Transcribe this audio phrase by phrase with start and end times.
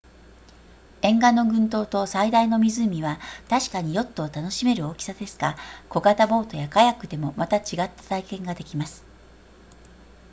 [1.03, 5.55] 沿岸の群島と最大の湖は確かにヨットを楽しめる大きさですが
[5.89, 9.03] 小型ボートやカヤックでもまた違った体験ができます